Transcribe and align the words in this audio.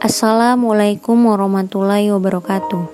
Assalamualaikum 0.00 1.28
warahmatullahi 1.28 2.08
wabarakatuh. 2.08 2.88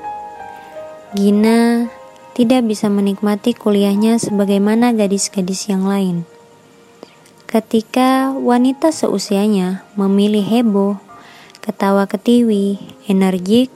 Gina 1.15 1.87
tidak 2.35 2.67
bisa 2.67 2.91
menikmati 2.91 3.55
kuliahnya 3.55 4.19
sebagaimana 4.19 4.91
gadis-gadis 4.91 5.71
yang 5.71 5.87
lain. 5.87 6.27
Ketika 7.47 8.35
wanita 8.35 8.91
seusianya 8.91 9.87
memilih 9.95 10.43
heboh, 10.43 10.99
ketawa 11.63 12.11
ketiwi, 12.11 12.83
energik, 13.07 13.71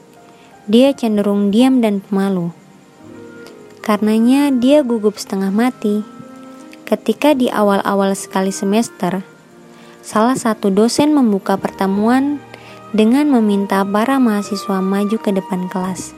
dia 0.66 0.90
cenderung 0.90 1.54
diam 1.54 1.78
dan 1.78 2.02
pemalu. 2.02 2.50
Karenanya 3.78 4.50
dia 4.50 4.82
gugup 4.82 5.22
setengah 5.22 5.54
mati 5.54 6.02
ketika 6.82 7.30
di 7.38 7.46
awal-awal 7.46 8.10
sekali 8.18 8.50
semester, 8.50 9.22
salah 10.02 10.34
satu 10.34 10.74
dosen 10.74 11.14
membuka 11.14 11.54
pertemuan 11.54 12.42
dengan 12.90 13.30
meminta 13.30 13.86
para 13.86 14.18
mahasiswa 14.18 14.82
maju 14.82 15.16
ke 15.22 15.30
depan 15.30 15.70
kelas 15.70 16.10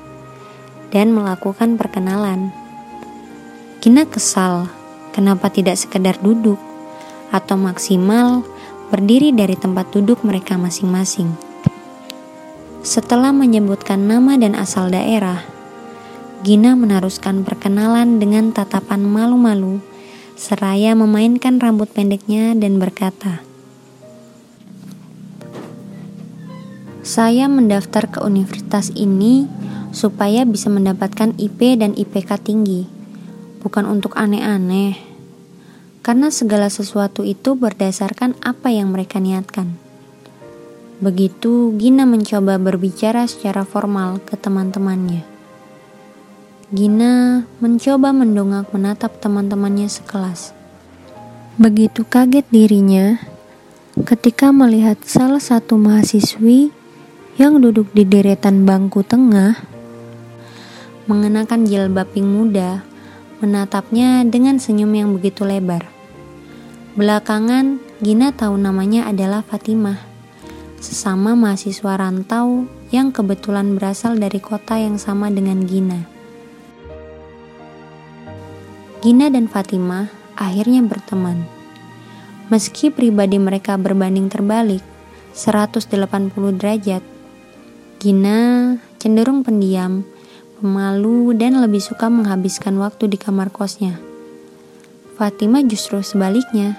dan 0.88 1.12
melakukan 1.12 1.76
perkenalan. 1.76 2.52
Gina 3.84 4.08
kesal, 4.08 4.72
kenapa 5.12 5.52
tidak 5.52 5.76
sekedar 5.76 6.16
duduk 6.20 6.56
atau 7.32 7.56
maksimal 7.60 8.44
berdiri 8.92 9.32
dari 9.32 9.56
tempat 9.56 9.88
duduk 9.92 10.20
mereka 10.24 10.56
masing-masing. 10.56 11.32
Setelah 12.84 13.32
menyebutkan 13.32 14.04
nama 14.04 14.36
dan 14.36 14.56
asal 14.56 14.92
daerah, 14.92 15.44
Gina 16.42 16.74
meneruskan 16.74 17.46
perkenalan 17.46 18.18
dengan 18.18 18.50
tatapan 18.50 19.06
malu-malu 19.06 19.78
seraya 20.34 20.90
memainkan 20.98 21.62
rambut 21.62 21.86
pendeknya 21.94 22.50
dan 22.58 22.82
berkata, 22.82 23.46
Saya 27.02 27.50
mendaftar 27.50 28.06
ke 28.06 28.22
universitas 28.22 28.94
ini 28.94 29.50
supaya 29.90 30.46
bisa 30.46 30.70
mendapatkan 30.70 31.34
IP 31.34 31.82
dan 31.82 31.98
IPK 31.98 32.38
tinggi, 32.38 32.86
bukan 33.58 33.90
untuk 33.90 34.14
aneh-aneh. 34.14 34.94
Karena 36.06 36.30
segala 36.30 36.70
sesuatu 36.70 37.26
itu 37.26 37.58
berdasarkan 37.58 38.38
apa 38.46 38.70
yang 38.70 38.94
mereka 38.94 39.18
niatkan. 39.18 39.74
Begitu 41.02 41.74
Gina 41.74 42.06
mencoba 42.06 42.62
berbicara 42.62 43.26
secara 43.26 43.66
formal 43.66 44.22
ke 44.22 44.38
teman-temannya. 44.38 45.26
Gina 46.70 47.42
mencoba 47.58 48.14
mendongak 48.14 48.70
menatap 48.70 49.18
teman-temannya 49.18 49.90
sekelas. 49.90 50.54
Begitu 51.58 52.06
kaget 52.06 52.46
dirinya 52.54 53.18
ketika 54.06 54.54
melihat 54.54 55.02
salah 55.02 55.42
satu 55.42 55.76
mahasiswi 55.76 56.81
yang 57.42 57.58
duduk 57.58 57.90
di 57.90 58.06
deretan 58.06 58.62
bangku 58.62 59.02
tengah, 59.02 59.58
mengenakan 61.10 61.66
jilbab 61.66 62.06
pink 62.14 62.22
muda, 62.22 62.86
menatapnya 63.42 64.22
dengan 64.22 64.62
senyum 64.62 64.94
yang 64.94 65.10
begitu 65.10 65.42
lebar. 65.42 65.82
Belakangan, 66.94 67.82
Gina 67.98 68.30
tahu 68.30 68.54
namanya 68.54 69.10
adalah 69.10 69.42
Fatimah, 69.42 69.98
sesama 70.78 71.34
mahasiswa 71.34 71.98
rantau 71.98 72.70
yang 72.94 73.10
kebetulan 73.10 73.74
berasal 73.74 74.14
dari 74.14 74.38
kota 74.38 74.78
yang 74.78 74.94
sama 75.02 75.26
dengan 75.26 75.66
Gina. 75.66 75.98
Gina 79.02 79.26
dan 79.34 79.50
Fatimah 79.50 80.06
akhirnya 80.38 80.86
berteman. 80.86 81.42
Meski 82.54 82.94
pribadi 82.94 83.42
mereka 83.42 83.74
berbanding 83.74 84.30
terbalik 84.30 84.86
180 85.34 85.90
derajat, 86.54 87.11
Gina 88.02 88.74
cenderung 88.98 89.46
pendiam, 89.46 90.02
pemalu, 90.58 91.38
dan 91.38 91.62
lebih 91.62 91.78
suka 91.78 92.10
menghabiskan 92.10 92.74
waktu 92.82 93.06
di 93.06 93.14
kamar 93.14 93.54
kosnya. 93.54 93.94
Fatima 95.14 95.62
justru 95.62 96.02
sebaliknya. 96.02 96.74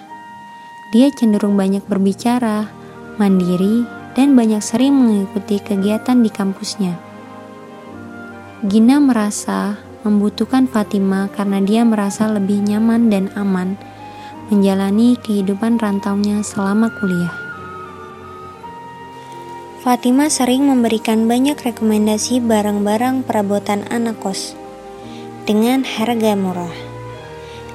Dia 0.92 1.08
cenderung 1.16 1.56
banyak 1.56 1.88
berbicara, 1.88 2.68
mandiri, 3.16 3.88
dan 4.20 4.36
banyak 4.36 4.60
sering 4.60 5.00
mengikuti 5.00 5.64
kegiatan 5.64 6.20
di 6.20 6.28
kampusnya. 6.28 7.00
Gina 8.68 9.00
merasa 9.00 9.80
membutuhkan 10.04 10.68
Fatima 10.68 11.32
karena 11.32 11.64
dia 11.64 11.88
merasa 11.88 12.28
lebih 12.28 12.60
nyaman 12.68 13.08
dan 13.08 13.32
aman 13.40 13.80
menjalani 14.52 15.16
kehidupan 15.24 15.80
rantaunya 15.80 16.44
selama 16.44 16.92
kuliah. 17.00 17.43
Fatima 19.84 20.32
sering 20.32 20.64
memberikan 20.64 21.28
banyak 21.28 21.60
rekomendasi 21.60 22.40
barang-barang 22.40 23.28
perabotan 23.28 23.84
anak 23.92 24.16
kos 24.24 24.56
dengan 25.44 25.84
harga 25.84 26.40
murah. 26.40 26.72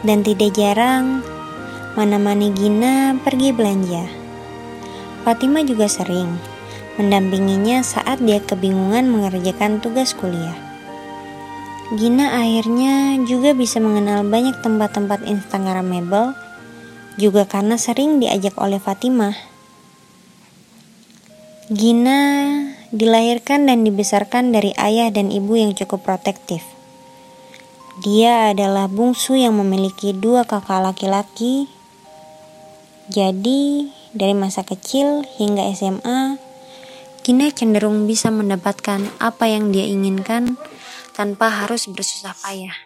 Dan 0.00 0.24
tidak 0.24 0.56
jarang 0.56 1.20
menemani 2.00 2.48
Gina 2.56 3.12
pergi 3.20 3.52
belanja. 3.52 4.08
Fatima 5.20 5.60
juga 5.60 5.84
sering 5.84 6.32
mendampinginya 6.96 7.84
saat 7.84 8.24
dia 8.24 8.40
kebingungan 8.40 9.04
mengerjakan 9.12 9.84
tugas 9.84 10.16
kuliah. 10.16 10.56
Gina 11.92 12.40
akhirnya 12.40 13.20
juga 13.28 13.52
bisa 13.52 13.84
mengenal 13.84 14.24
banyak 14.24 14.56
tempat-tempat 14.64 15.28
Instagramable 15.28 16.32
juga 17.20 17.44
karena 17.44 17.76
sering 17.76 18.16
diajak 18.16 18.56
oleh 18.56 18.80
Fatimah 18.80 19.57
Gina 21.68 22.64
dilahirkan 22.96 23.68
dan 23.68 23.84
dibesarkan 23.84 24.56
dari 24.56 24.72
ayah 24.80 25.12
dan 25.12 25.28
ibu 25.28 25.52
yang 25.52 25.76
cukup 25.76 26.00
protektif. 26.00 26.64
Dia 28.00 28.56
adalah 28.56 28.88
bungsu 28.88 29.36
yang 29.36 29.52
memiliki 29.60 30.16
dua 30.16 30.48
kakak 30.48 30.80
laki-laki. 30.80 31.68
Jadi, 33.12 33.92
dari 34.16 34.32
masa 34.32 34.64
kecil 34.64 35.28
hingga 35.36 35.68
SMA, 35.76 36.40
Gina 37.20 37.52
cenderung 37.52 38.08
bisa 38.08 38.32
mendapatkan 38.32 39.04
apa 39.20 39.44
yang 39.52 39.68
dia 39.68 39.84
inginkan 39.84 40.56
tanpa 41.12 41.52
harus 41.52 41.84
bersusah 41.84 42.32
payah. 42.32 42.80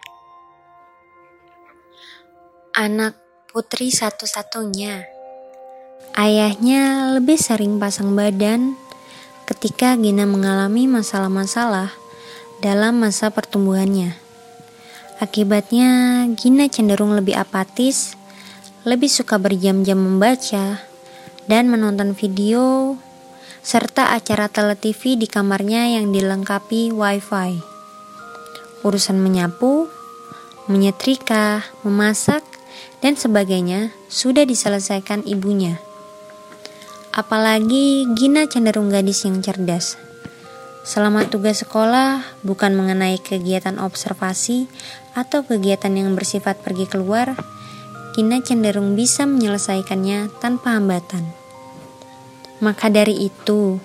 Anak 2.75 3.15
putri 3.47 3.95
satu-satunya. 3.95 5.12
Ayahnya 6.13 7.09
lebih 7.17 7.41
sering 7.41 7.81
pasang 7.81 8.13
badan 8.13 8.77
ketika 9.49 9.97
Gina 9.97 10.29
mengalami 10.29 10.85
masalah-masalah 10.85 11.89
dalam 12.61 13.01
masa 13.01 13.33
pertumbuhannya. 13.33 14.13
Akibatnya, 15.17 16.21
Gina 16.37 16.69
cenderung 16.69 17.17
lebih 17.17 17.33
apatis, 17.33 18.13
lebih 18.85 19.09
suka 19.09 19.41
berjam-jam 19.41 19.97
membaca, 19.97 20.85
dan 21.49 21.73
menonton 21.73 22.13
video, 22.13 22.93
serta 23.65 24.13
acara 24.13 24.45
televisi 24.53 25.17
di 25.17 25.25
kamarnya 25.25 25.97
yang 25.97 26.13
dilengkapi 26.13 26.93
wifi. 26.93 27.57
Urusan 28.85 29.17
menyapu, 29.17 29.89
menyetrika, 30.69 31.65
memasak, 31.81 32.45
dan 33.01 33.17
sebagainya 33.17 33.89
sudah 34.13 34.45
diselesaikan 34.45 35.25
ibunya. 35.25 35.81
Apalagi 37.13 38.09
Gina 38.17 38.49
cenderung 38.49 38.89
gadis 38.89 39.21
yang 39.21 39.37
cerdas. 39.45 40.01
Selama 40.81 41.29
tugas 41.29 41.61
sekolah 41.61 42.25
bukan 42.41 42.73
mengenai 42.73 43.21
kegiatan 43.21 43.77
observasi 43.77 44.65
atau 45.13 45.45
kegiatan 45.45 45.93
yang 45.93 46.17
bersifat 46.17 46.65
pergi 46.65 46.89
keluar, 46.89 47.37
Gina 48.17 48.41
cenderung 48.41 48.97
bisa 48.97 49.29
menyelesaikannya 49.29 50.33
tanpa 50.41 50.81
hambatan. 50.81 51.29
Maka 52.65 52.89
dari 52.89 53.29
itu, 53.29 53.77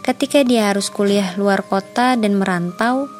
ketika 0.00 0.40
dia 0.40 0.72
harus 0.72 0.88
kuliah 0.88 1.36
luar 1.36 1.68
kota 1.68 2.16
dan 2.16 2.40
merantau, 2.40 3.12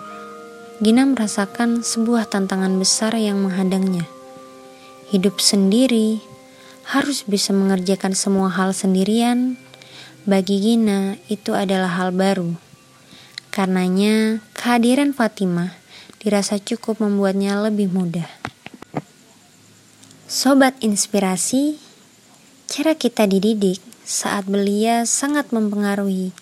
Gina 0.81 1.05
merasakan 1.05 1.85
sebuah 1.85 2.33
tantangan 2.33 2.73
besar 2.81 3.13
yang 3.21 3.45
menghadangnya. 3.45 4.09
Hidup 5.13 5.37
sendiri, 5.37 6.25
harus 6.89 7.25
bisa 7.25 7.51
mengerjakan 7.57 8.13
semua 8.13 8.53
hal 8.53 8.77
sendirian, 8.77 9.57
bagi 10.29 10.61
Gina 10.61 11.17
itu 11.33 11.53
adalah 11.57 11.97
hal 12.01 12.13
baru. 12.13 12.57
Karenanya, 13.53 14.45
kehadiran 14.57 15.13
Fatimah 15.13 15.77
dirasa 16.21 16.57
cukup 16.61 17.01
membuatnya 17.01 17.61
lebih 17.61 17.93
mudah. 17.93 18.29
Sobat 20.29 20.75
inspirasi, 20.81 21.77
cara 22.67 22.97
kita 22.97 23.29
dididik 23.29 23.79
saat 24.05 24.49
belia 24.49 25.09
sangat 25.09 25.53
mempengaruhi 25.53 26.33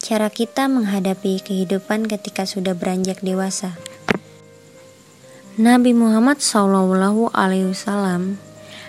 cara 0.00 0.32
kita 0.32 0.64
menghadapi 0.64 1.44
kehidupan 1.44 2.08
ketika 2.08 2.48
sudah 2.48 2.72
beranjak 2.72 3.20
dewasa. 3.20 3.76
Nabi 5.60 5.92
Muhammad 5.92 6.40
SAW 6.40 6.88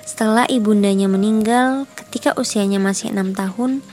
setelah 0.06 0.46
ibundanya 0.50 1.06
meninggal 1.06 1.86
ketika 1.94 2.34
usianya 2.38 2.82
masih 2.82 3.14
enam 3.14 3.34
tahun, 3.38 3.86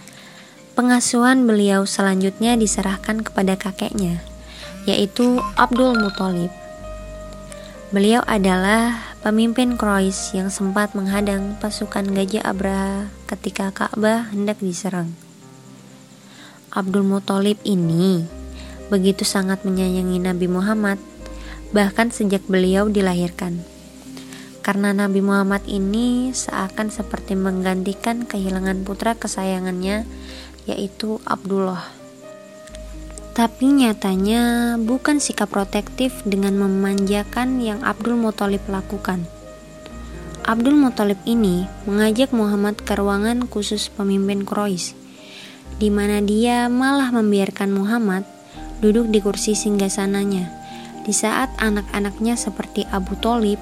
pengasuhan 0.78 1.44
beliau 1.44 1.84
selanjutnya 1.84 2.54
diserahkan 2.54 3.22
kepada 3.26 3.58
kakeknya, 3.58 4.22
yaitu 4.86 5.42
Abdul 5.58 5.98
Muthalib. 5.98 6.50
Beliau 7.88 8.20
adalah 8.28 9.00
pemimpin 9.24 9.80
Quraisy 9.80 10.36
yang 10.36 10.52
sempat 10.52 10.92
menghadang 10.92 11.56
pasukan 11.56 12.04
Gajah 12.04 12.44
Abraha 12.44 13.08
ketika 13.26 13.72
Ka'bah 13.72 14.28
hendak 14.28 14.60
diserang. 14.60 15.16
Abdul 16.68 17.08
Muthalib 17.08 17.56
ini 17.64 18.28
begitu 18.92 19.24
sangat 19.24 19.64
menyayangi 19.64 20.20
Nabi 20.20 20.46
Muhammad 20.52 21.00
bahkan 21.72 22.12
sejak 22.12 22.44
beliau 22.48 22.88
dilahirkan. 22.88 23.64
Karena 24.68 24.92
Nabi 24.92 25.24
Muhammad 25.24 25.64
ini 25.64 26.28
seakan 26.36 26.92
seperti 26.92 27.32
menggantikan 27.32 28.28
kehilangan 28.28 28.84
putra 28.84 29.16
kesayangannya 29.16 30.04
yaitu 30.68 31.24
Abdullah. 31.24 31.88
Tapi 33.32 33.72
nyatanya 33.72 34.76
bukan 34.76 35.24
sikap 35.24 35.48
protektif 35.48 36.20
dengan 36.28 36.60
memanjakan 36.60 37.64
yang 37.64 37.80
Abdul 37.80 38.20
Muthalib 38.20 38.60
lakukan. 38.68 39.24
Abdul 40.44 40.76
Muthalib 40.76 41.16
ini 41.24 41.64
mengajak 41.88 42.36
Muhammad 42.36 42.76
ke 42.84 42.92
ruangan 42.92 43.48
khusus 43.48 43.88
pemimpin 43.88 44.44
Quraisy, 44.44 44.92
di 45.80 45.88
mana 45.88 46.20
dia 46.20 46.68
malah 46.68 47.08
membiarkan 47.08 47.72
Muhammad 47.72 48.28
duduk 48.84 49.08
di 49.08 49.24
kursi 49.24 49.56
singgasananya 49.56 50.52
di 51.08 51.16
saat 51.16 51.48
anak-anaknya 51.56 52.36
seperti 52.36 52.84
Abu 52.92 53.16
Talib, 53.16 53.56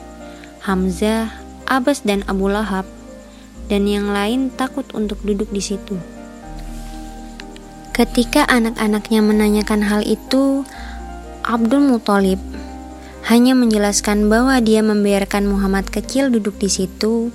Hamzah, 0.67 1.31
Abbas 1.71 2.03
dan 2.03 2.27
Abu 2.27 2.51
Lahab 2.51 2.91
dan 3.71 3.87
yang 3.87 4.11
lain 4.11 4.51
takut 4.51 4.83
untuk 4.99 5.23
duduk 5.23 5.47
di 5.55 5.63
situ. 5.63 5.95
Ketika 7.95 8.43
anak-anaknya 8.51 9.23
menanyakan 9.23 9.87
hal 9.87 10.03
itu, 10.03 10.67
Abdul 11.47 11.87
Muthalib 11.87 12.43
hanya 13.31 13.55
menjelaskan 13.55 14.27
bahwa 14.27 14.59
dia 14.59 14.83
membiarkan 14.83 15.47
Muhammad 15.47 15.87
kecil 15.87 16.35
duduk 16.35 16.59
di 16.59 16.67
situ 16.67 17.31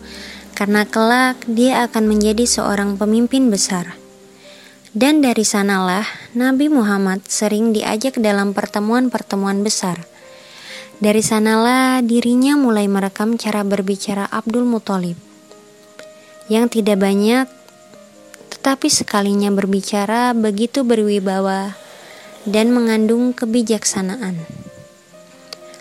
karena 0.51 0.83
kelak 0.83 1.39
dia 1.47 1.87
akan 1.87 2.11
menjadi 2.11 2.43
seorang 2.43 2.99
pemimpin 2.99 3.47
besar. 3.47 3.95
Dan 4.91 5.23
dari 5.23 5.47
sanalah 5.47 6.03
Nabi 6.35 6.67
Muhammad 6.67 7.23
sering 7.31 7.71
diajak 7.71 8.19
dalam 8.19 8.51
pertemuan-pertemuan 8.51 9.63
besar. 9.63 10.10
Dari 11.01 11.25
sanalah 11.25 12.05
dirinya 12.05 12.53
mulai 12.53 12.85
merekam 12.85 13.33
cara 13.33 13.65
berbicara 13.65 14.29
Abdul 14.29 14.69
Muthalib. 14.69 15.17
Yang 16.45 16.77
tidak 16.77 17.01
banyak 17.01 17.49
tetapi 18.53 18.85
sekalinya 18.85 19.49
berbicara 19.49 20.37
begitu 20.37 20.85
berwibawa 20.85 21.73
dan 22.45 22.69
mengandung 22.69 23.33
kebijaksanaan. 23.33 24.45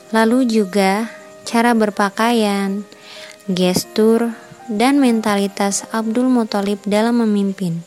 Lalu 0.09 0.49
juga 0.49 1.13
cara 1.45 1.77
berpakaian, 1.77 2.89
gestur, 3.45 4.33
dan 4.73 5.05
mentalitas 5.05 5.85
Abdul 5.93 6.33
Muthalib 6.33 6.81
dalam 6.89 7.21
memimpin. 7.21 7.85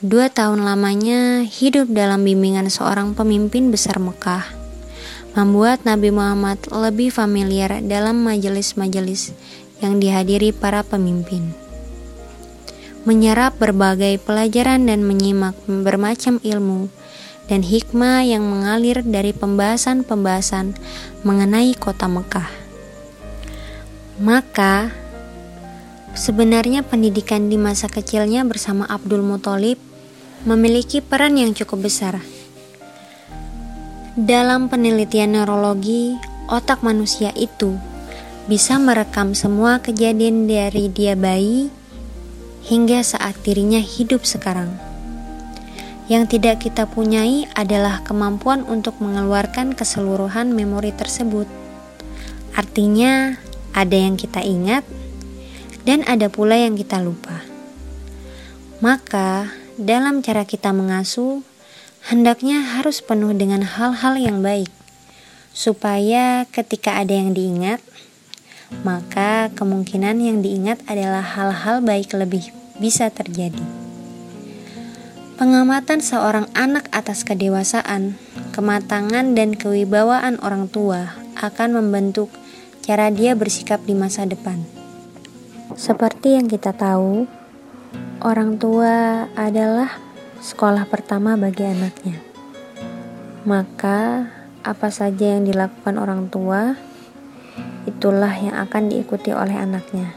Dua 0.00 0.32
tahun 0.32 0.64
lamanya 0.64 1.44
hidup 1.44 1.92
dalam 1.92 2.24
bimbingan 2.24 2.72
seorang 2.72 3.12
pemimpin 3.12 3.68
besar 3.68 4.00
Mekah 4.00 4.59
membuat 5.36 5.86
Nabi 5.86 6.10
Muhammad 6.10 6.58
lebih 6.70 7.14
familiar 7.14 7.82
dalam 7.84 8.22
majelis-majelis 8.22 9.34
yang 9.78 10.02
dihadiri 10.02 10.50
para 10.50 10.82
pemimpin 10.82 11.54
menyerap 13.08 13.56
berbagai 13.56 14.20
pelajaran 14.20 14.84
dan 14.84 15.00
menyimak 15.00 15.56
bermacam 15.64 16.36
ilmu 16.44 16.92
dan 17.48 17.64
hikmah 17.64 18.22
yang 18.22 18.44
mengalir 18.46 19.02
dari 19.02 19.32
pembahasan-pembahasan 19.32 20.76
mengenai 21.26 21.74
kota 21.74 22.06
Mekah. 22.06 22.46
Maka, 24.20 24.92
sebenarnya 26.12 26.84
pendidikan 26.84 27.48
di 27.48 27.56
masa 27.56 27.88
kecilnya 27.88 28.44
bersama 28.44 28.84
Abdul 28.86 29.24
Muthalib 29.24 29.80
memiliki 30.44 31.00
peran 31.00 31.40
yang 31.40 31.56
cukup 31.56 31.88
besar. 31.90 32.20
Dalam 34.18 34.66
penelitian 34.66 35.38
neurologi, 35.38 36.18
otak 36.50 36.82
manusia 36.82 37.30
itu 37.38 37.78
bisa 38.50 38.74
merekam 38.74 39.38
semua 39.38 39.78
kejadian 39.78 40.50
dari 40.50 40.90
dia 40.90 41.14
bayi 41.14 41.70
hingga 42.66 43.06
saat 43.06 43.38
dirinya 43.46 43.78
hidup 43.78 44.26
sekarang. 44.26 44.74
Yang 46.10 46.26
tidak 46.26 46.66
kita 46.66 46.90
punyai 46.90 47.46
adalah 47.54 48.02
kemampuan 48.02 48.66
untuk 48.66 48.98
mengeluarkan 48.98 49.78
keseluruhan 49.78 50.58
memori 50.58 50.90
tersebut. 50.90 51.46
Artinya, 52.58 53.38
ada 53.70 53.94
yang 53.94 54.18
kita 54.18 54.42
ingat 54.42 54.82
dan 55.86 56.02
ada 56.10 56.26
pula 56.26 56.58
yang 56.58 56.74
kita 56.74 56.98
lupa. 56.98 57.46
Maka, 58.82 59.54
dalam 59.78 60.18
cara 60.18 60.42
kita 60.42 60.74
mengasuh, 60.74 61.46
hendaknya 62.08 62.62
harus 62.80 63.04
penuh 63.04 63.36
dengan 63.36 63.60
hal-hal 63.66 64.16
yang 64.16 64.40
baik, 64.40 64.72
supaya 65.52 66.48
ketika 66.48 66.96
ada 66.96 67.12
yang 67.12 67.36
diingat, 67.36 67.84
maka 68.86 69.50
kemungkinan 69.58 70.16
yang 70.22 70.38
diingat 70.40 70.80
adalah 70.86 71.20
hal-hal 71.20 71.82
baik 71.82 72.14
lebih 72.14 72.48
bisa 72.78 73.10
terjadi. 73.10 73.60
Pengamatan 75.40 76.04
seorang 76.04 76.52
anak 76.52 76.86
atas 76.92 77.24
kedewasaan, 77.24 78.20
kematangan, 78.52 79.32
dan 79.32 79.56
kewibawaan 79.56 80.36
orang 80.44 80.68
tua 80.68 81.16
akan 81.40 81.80
membentuk 81.80 82.28
cara 82.84 83.08
dia 83.08 83.32
bersikap 83.32 83.80
di 83.88 83.96
masa 83.96 84.28
depan. 84.28 84.60
Seperti 85.80 86.36
yang 86.36 86.44
kita 86.44 86.76
tahu, 86.76 87.24
orang 88.20 88.60
tua 88.60 89.24
adalah 89.32 89.96
sekolah 90.40 90.88
pertama 90.88 91.36
bagi 91.36 91.68
anaknya. 91.68 92.16
Maka, 93.44 94.24
apa 94.64 94.88
saja 94.88 95.36
yang 95.36 95.44
dilakukan 95.44 96.00
orang 96.00 96.32
tua, 96.32 96.76
itulah 97.84 98.32
yang 98.32 98.56
akan 98.56 98.88
diikuti 98.88 99.36
oleh 99.36 99.52
anaknya. 99.52 100.16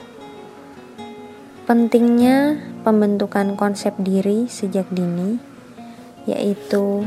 Pentingnya 1.68 2.60
pembentukan 2.88 3.56
konsep 3.60 3.96
diri 4.00 4.48
sejak 4.48 4.88
dini, 4.92 5.40
yaitu 6.28 7.04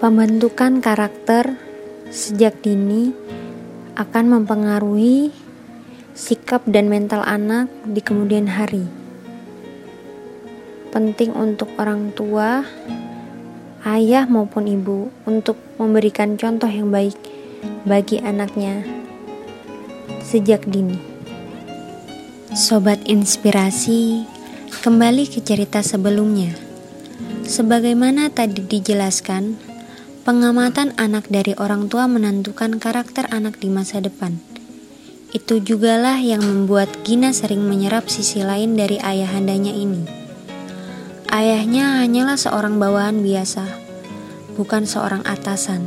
pembentukan 0.00 0.84
karakter 0.84 1.56
sejak 2.12 2.60
dini 2.60 3.16
akan 3.96 4.40
mempengaruhi 4.40 5.32
sikap 6.12 6.64
dan 6.68 6.92
mental 6.92 7.24
anak 7.24 7.68
di 7.88 8.00
kemudian 8.04 8.48
hari. 8.48 9.01
Penting 10.92 11.32
untuk 11.32 11.72
orang 11.80 12.12
tua, 12.12 12.68
ayah 13.88 14.28
maupun 14.28 14.68
ibu, 14.68 15.08
untuk 15.24 15.56
memberikan 15.80 16.36
contoh 16.36 16.68
yang 16.68 16.92
baik 16.92 17.16
bagi 17.88 18.20
anaknya 18.20 18.84
sejak 20.20 20.68
dini. 20.68 21.00
Sobat 22.52 23.00
inspirasi, 23.08 24.28
kembali 24.84 25.24
ke 25.32 25.40
cerita 25.40 25.80
sebelumnya. 25.80 26.52
Sebagaimana 27.48 28.28
tadi 28.28 28.60
dijelaskan, 28.60 29.56
pengamatan 30.28 30.92
anak 31.00 31.24
dari 31.32 31.56
orang 31.56 31.88
tua 31.88 32.04
menentukan 32.04 32.76
karakter 32.76 33.32
anak 33.32 33.56
di 33.56 33.72
masa 33.72 34.04
depan. 34.04 34.36
Itu 35.32 35.64
jugalah 35.64 36.20
yang 36.20 36.44
membuat 36.44 36.92
Gina 37.08 37.32
sering 37.32 37.64
menyerap 37.64 38.12
sisi 38.12 38.44
lain 38.44 38.76
dari 38.76 39.00
ayahandanya 39.00 39.72
ini. 39.72 40.21
Ayahnya 41.32 42.04
hanyalah 42.04 42.36
seorang 42.36 42.76
bawahan 42.76 43.24
biasa, 43.24 43.64
bukan 44.52 44.84
seorang 44.84 45.24
atasan. 45.24 45.80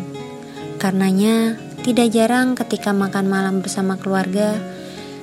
Karenanya, 0.82 1.62
tidak 1.86 2.18
jarang 2.18 2.58
ketika 2.58 2.90
makan 2.98 3.30
malam 3.30 3.62
bersama 3.62 3.94
keluarga, 3.94 4.58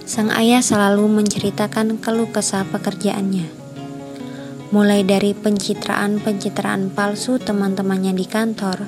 sang 0.07 0.31
ayah 0.31 0.63
selalu 0.63 1.11
menceritakan 1.11 1.99
keluh 1.99 2.31
kesah 2.31 2.63
pekerjaannya. 2.71 3.51
Mulai 4.71 5.03
dari 5.03 5.35
pencitraan-pencitraan 5.35 6.95
palsu 6.95 7.43
teman-temannya 7.43 8.15
di 8.15 8.27
kantor, 8.31 8.79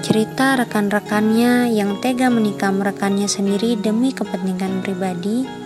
cerita 0.00 0.56
rekan-rekannya 0.56 1.76
yang 1.76 2.00
tega 2.00 2.32
menikam 2.32 2.80
rekannya 2.80 3.28
sendiri 3.28 3.76
demi 3.76 4.16
kepentingan 4.16 4.80
pribadi, 4.80 5.61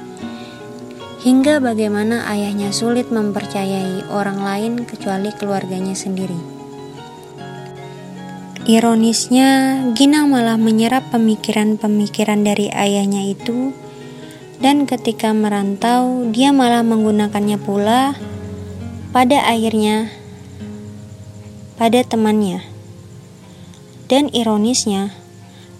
hingga 1.26 1.58
bagaimana 1.58 2.22
ayahnya 2.30 2.70
sulit 2.70 3.10
mempercayai 3.10 4.06
orang 4.14 4.46
lain 4.46 4.72
kecuali 4.86 5.34
keluarganya 5.34 5.98
sendiri. 5.98 6.38
Ironisnya, 8.62 9.82
Gina 9.98 10.22
malah 10.30 10.54
menyerap 10.54 11.10
pemikiran-pemikiran 11.10 12.46
dari 12.46 12.70
ayahnya 12.70 13.26
itu 13.26 13.74
dan 14.62 14.86
ketika 14.86 15.34
merantau 15.34 16.30
dia 16.30 16.54
malah 16.54 16.86
menggunakannya 16.86 17.58
pula 17.58 18.14
pada 19.10 19.50
akhirnya 19.50 20.06
pada 21.74 22.06
temannya. 22.06 22.62
Dan 24.06 24.30
ironisnya, 24.30 25.10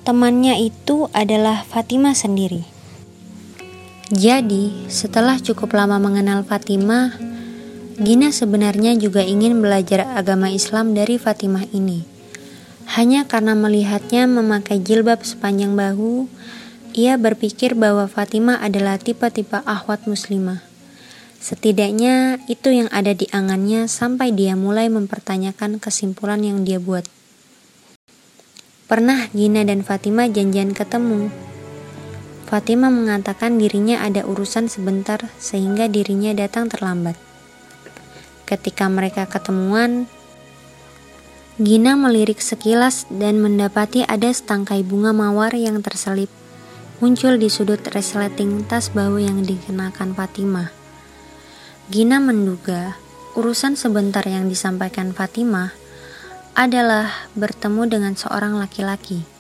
temannya 0.03 0.59
itu 0.59 1.07
adalah 1.15 1.63
Fatimah 1.63 2.19
sendiri. 2.19 2.76
Jadi, 4.07 4.87
setelah 4.87 5.35
cukup 5.43 5.75
lama 5.75 5.99
mengenal 5.99 6.47
Fatimah, 6.47 7.19
Gina 7.99 8.31
sebenarnya 8.31 8.95
juga 8.95 9.27
ingin 9.27 9.59
belajar 9.59 10.07
agama 10.15 10.47
Islam 10.47 10.95
dari 10.95 11.19
Fatimah 11.19 11.67
ini. 11.75 12.07
Hanya 12.95 13.27
karena 13.27 13.59
melihatnya 13.59 14.31
memakai 14.31 14.79
jilbab 14.79 15.27
sepanjang 15.27 15.75
bahu, 15.75 16.31
ia 16.95 17.19
berpikir 17.19 17.75
bahwa 17.75 18.07
Fatimah 18.07 18.63
adalah 18.63 18.95
tipe-tipe 18.95 19.59
ahwat 19.67 20.07
muslimah. 20.07 20.63
Setidaknya 21.43 22.39
itu 22.47 22.71
yang 22.71 22.87
ada 22.95 23.11
di 23.11 23.27
angannya 23.35 23.91
sampai 23.91 24.31
dia 24.31 24.55
mulai 24.55 24.87
mempertanyakan 24.87 25.83
kesimpulan 25.83 26.47
yang 26.47 26.63
dia 26.63 26.79
buat. 26.79 27.03
Pernah 28.87 29.35
Gina 29.35 29.67
dan 29.67 29.83
Fatima 29.83 30.31
janjian 30.31 30.71
ketemu. 30.79 31.56
Fatima 32.47 32.89
mengatakan 32.95 33.59
dirinya 33.59 34.07
ada 34.07 34.23
urusan 34.23 34.71
sebentar 34.71 35.19
sehingga 35.43 35.91
dirinya 35.91 36.31
datang 36.31 36.71
terlambat. 36.71 37.19
Ketika 38.47 38.87
mereka 38.87 39.27
ketemuan, 39.27 40.07
Gina 41.57 41.97
melirik 41.97 42.39
sekilas 42.39 43.09
dan 43.09 43.41
mendapati 43.41 44.05
ada 44.05 44.29
setangkai 44.29 44.85
bunga 44.85 45.17
mawar 45.17 45.57
yang 45.57 45.81
terselip 45.81 46.29
muncul 46.97 47.37
di 47.37 47.53
sudut 47.53 47.81
resleting 47.93 48.65
tas 48.65 48.89
bahu 48.89 49.21
yang 49.21 49.45
dikenakan 49.45 50.17
Fatimah. 50.17 50.73
Gina 51.93 52.21
menduga 52.21 52.97
urusan 53.37 53.77
sebentar 53.77 54.25
yang 54.25 54.49
disampaikan 54.49 55.13
Fatimah 55.13 55.77
adalah 56.57 57.29
bertemu 57.37 57.83
dengan 57.85 58.13
seorang 58.17 58.57
laki-laki. 58.57 59.36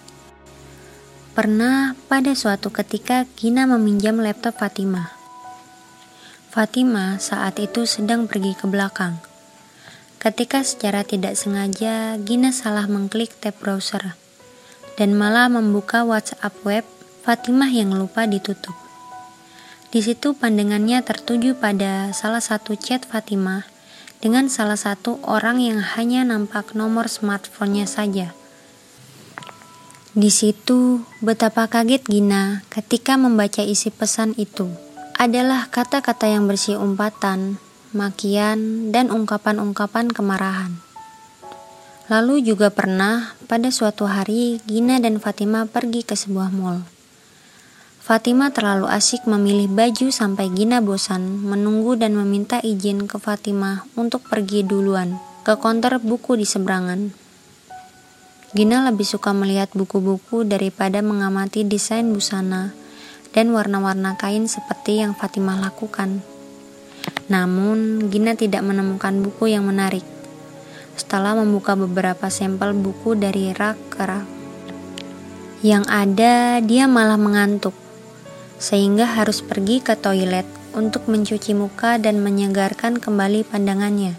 Pernah 1.36 1.92
pada 2.08 2.32
suatu 2.32 2.72
ketika 2.72 3.28
Gina 3.36 3.68
meminjam 3.68 4.16
laptop 4.16 4.56
Fatimah. 4.56 5.12
Fatimah 6.48 7.20
saat 7.20 7.60
itu 7.60 7.84
sedang 7.84 8.24
pergi 8.24 8.56
ke 8.56 8.64
belakang. 8.64 9.20
Ketika 10.16 10.64
secara 10.64 11.04
tidak 11.04 11.36
sengaja 11.36 12.16
Gina 12.24 12.56
salah 12.56 12.88
mengklik 12.88 13.36
tab 13.36 13.52
browser 13.60 14.16
dan 14.96 15.12
malah 15.12 15.52
membuka 15.52 16.08
WhatsApp 16.08 16.56
web 16.64 16.88
Fatimah 17.20 17.68
yang 17.68 17.92
lupa 17.92 18.24
ditutup. 18.24 18.72
Di 19.92 20.00
situ 20.00 20.32
pandangannya 20.32 21.04
tertuju 21.04 21.52
pada 21.52 22.16
salah 22.16 22.40
satu 22.40 22.80
chat 22.80 23.04
Fatimah 23.04 23.68
dengan 24.24 24.48
salah 24.48 24.80
satu 24.80 25.20
orang 25.20 25.60
yang 25.60 25.84
hanya 26.00 26.24
nampak 26.24 26.72
nomor 26.72 27.12
smartphone-nya 27.12 27.84
saja. 27.84 28.32
Di 30.16 30.32
situ, 30.32 31.04
betapa 31.20 31.68
kaget 31.68 32.00
Gina 32.08 32.64
ketika 32.72 33.20
membaca 33.20 33.60
isi 33.60 33.92
pesan 33.92 34.32
itu. 34.40 34.64
Adalah 35.12 35.68
kata-kata 35.68 36.24
yang 36.24 36.48
bersih 36.48 36.80
umpatan, 36.80 37.60
makian, 37.92 38.88
dan 38.96 39.12
ungkapan-ungkapan 39.12 40.08
kemarahan. 40.08 40.80
Lalu 42.08 42.48
juga 42.48 42.72
pernah 42.72 43.36
pada 43.44 43.68
suatu 43.68 44.08
hari 44.08 44.56
Gina 44.64 44.96
dan 45.04 45.20
Fatimah 45.20 45.68
pergi 45.68 46.00
ke 46.00 46.16
sebuah 46.16 46.48
mall. 46.48 46.80
Fatima 48.00 48.48
terlalu 48.48 48.88
asik 48.88 49.28
memilih 49.28 49.68
baju 49.68 50.08
sampai 50.08 50.48
Gina 50.48 50.80
bosan 50.80 51.44
menunggu 51.44 51.92
dan 51.92 52.16
meminta 52.16 52.56
izin 52.64 53.04
ke 53.04 53.20
Fatima 53.20 53.84
untuk 54.00 54.24
pergi 54.24 54.64
duluan 54.64 55.20
ke 55.44 55.60
konter 55.60 56.00
buku 56.00 56.40
di 56.40 56.48
seberangan. 56.48 57.25
Gina 58.56 58.88
lebih 58.88 59.04
suka 59.04 59.36
melihat 59.36 59.68
buku-buku 59.76 60.48
daripada 60.48 61.04
mengamati 61.04 61.60
desain 61.60 62.08
busana 62.08 62.72
dan 63.36 63.52
warna-warna 63.52 64.16
kain 64.16 64.48
seperti 64.48 65.04
yang 65.04 65.12
Fatimah 65.12 65.60
lakukan. 65.60 66.24
Namun, 67.28 68.08
Gina 68.08 68.32
tidak 68.32 68.64
menemukan 68.64 69.12
buku 69.20 69.52
yang 69.52 69.68
menarik. 69.68 70.08
Setelah 70.96 71.36
membuka 71.36 71.76
beberapa 71.76 72.32
sampel 72.32 72.72
buku 72.72 73.12
dari 73.12 73.52
rak 73.52 73.76
ke 73.92 74.00
rak, 74.08 74.24
yang 75.60 75.84
ada 75.92 76.64
dia 76.64 76.88
malah 76.88 77.20
mengantuk 77.20 77.76
sehingga 78.56 79.04
harus 79.04 79.44
pergi 79.44 79.84
ke 79.84 80.00
toilet 80.00 80.48
untuk 80.72 81.12
mencuci 81.12 81.52
muka 81.52 82.00
dan 82.00 82.24
menyegarkan 82.24 82.96
kembali 83.04 83.44
pandangannya. 83.44 84.16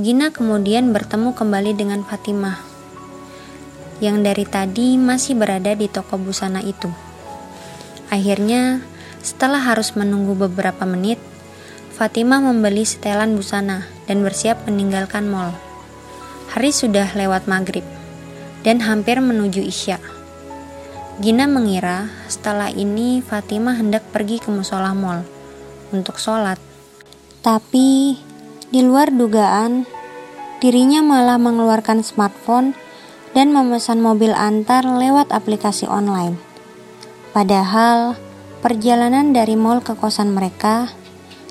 Gina 0.00 0.32
kemudian 0.32 0.96
bertemu 0.96 1.36
kembali 1.36 1.76
dengan 1.76 2.00
Fatimah, 2.00 2.75
yang 4.02 4.20
dari 4.20 4.44
tadi 4.44 5.00
masih 5.00 5.36
berada 5.36 5.72
di 5.72 5.88
toko 5.88 6.20
busana 6.20 6.60
itu. 6.60 6.88
Akhirnya, 8.12 8.84
setelah 9.24 9.58
harus 9.58 9.96
menunggu 9.98 10.38
beberapa 10.38 10.86
menit, 10.86 11.18
Fatimah 11.96 12.44
membeli 12.44 12.84
setelan 12.84 13.40
busana 13.40 13.88
dan 14.04 14.20
bersiap 14.20 14.68
meninggalkan 14.68 15.32
mall. 15.32 15.56
Hari 16.52 16.68
sudah 16.68 17.16
lewat 17.16 17.48
maghrib 17.48 17.82
dan 18.62 18.84
hampir 18.84 19.16
menuju 19.18 19.64
isya. 19.64 19.96
Gina 21.16 21.48
mengira 21.48 22.12
setelah 22.28 22.68
ini 22.68 23.24
Fatimah 23.24 23.80
hendak 23.80 24.04
pergi 24.12 24.36
ke 24.36 24.52
musola 24.52 24.92
mall 24.92 25.24
untuk 25.88 26.20
sholat. 26.20 26.60
Tapi 27.40 28.20
di 28.68 28.80
luar 28.84 29.08
dugaan, 29.08 29.88
dirinya 30.60 31.00
malah 31.00 31.40
mengeluarkan 31.40 32.04
smartphone 32.04 32.76
dan 33.36 33.52
memesan 33.52 34.00
mobil 34.00 34.32
antar 34.32 34.80
lewat 34.88 35.28
aplikasi 35.28 35.84
online. 35.84 36.40
Padahal 37.36 38.16
perjalanan 38.64 39.36
dari 39.36 39.60
mall 39.60 39.84
ke 39.84 39.92
kosan 39.92 40.32
mereka 40.32 40.88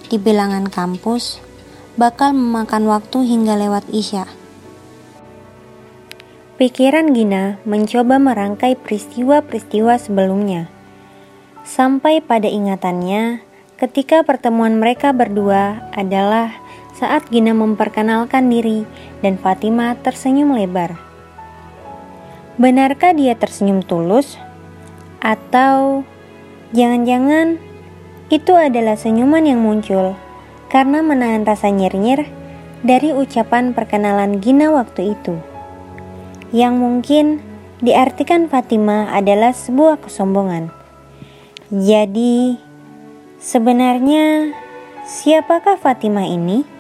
di 0.10 0.18
bilangan 0.18 0.66
kampus 0.66 1.38
bakal 1.94 2.34
memakan 2.34 2.90
waktu 2.90 3.22
hingga 3.30 3.54
lewat 3.54 3.86
isya. 3.94 4.26
Pikiran 6.58 7.14
Gina 7.14 7.62
mencoba 7.70 8.18
merangkai 8.18 8.74
peristiwa-peristiwa 8.82 10.02
sebelumnya. 10.02 10.66
Sampai 11.62 12.18
pada 12.18 12.50
ingatannya, 12.50 13.46
ketika 13.78 14.26
pertemuan 14.26 14.82
mereka 14.82 15.14
berdua 15.14 15.86
adalah 15.94 16.50
saat 16.98 17.30
Gina 17.30 17.54
memperkenalkan 17.54 18.50
diri 18.50 18.90
dan 19.22 19.38
Fatima 19.38 19.94
tersenyum 20.02 20.58
lebar. 20.58 21.05
Benarkah 22.56 23.12
dia 23.12 23.36
tersenyum 23.36 23.84
tulus? 23.84 24.40
Atau 25.20 26.08
jangan-jangan 26.72 27.60
itu 28.32 28.54
adalah 28.56 28.96
senyuman 28.96 29.44
yang 29.44 29.60
muncul 29.60 30.16
karena 30.72 31.04
menahan 31.04 31.44
rasa 31.44 31.68
nyir-nyir 31.68 32.26
dari 32.86 33.12
ucapan 33.12 33.76
perkenalan 33.76 34.40
Gina 34.40 34.72
waktu 34.72 35.14
itu 35.18 35.36
yang 36.56 36.80
mungkin 36.80 37.44
diartikan 37.84 38.48
Fatima 38.48 39.12
adalah 39.12 39.52
sebuah 39.52 40.00
kesombongan. 40.00 40.72
Jadi, 41.68 42.56
sebenarnya 43.42 44.56
siapakah 45.04 45.76
Fatima 45.76 46.24
ini? 46.24 46.75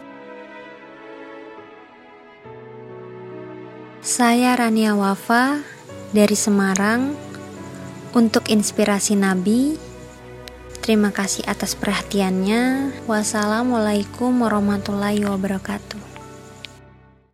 Saya 4.15 4.55
Rania 4.55 4.95
Wafa 4.95 5.59
dari 6.15 6.39
Semarang 6.39 7.19
untuk 8.15 8.47
inspirasi 8.47 9.19
Nabi. 9.19 9.75
Terima 10.79 11.11
kasih 11.11 11.43
atas 11.43 11.75
perhatiannya. 11.75 12.95
Wassalamualaikum 13.11 14.31
warahmatullahi 14.39 15.19
wabarakatuh. 15.27 16.14